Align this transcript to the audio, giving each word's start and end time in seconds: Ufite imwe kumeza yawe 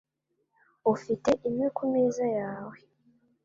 Ufite 0.93 1.29
imwe 1.47 1.67
kumeza 1.75 2.25
yawe 2.37 2.77